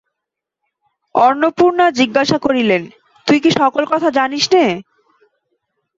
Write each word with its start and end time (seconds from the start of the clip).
অন্নপূর্ণা 1.15 1.85
জিজ্ঞাসা 1.91 2.37
করিলেন, 2.37 2.81
তুই 3.27 3.37
কি 3.39 3.49
সকল 3.51 3.83
কথা 3.85 4.09
জানিস 4.11 4.45
নে। 4.53 4.65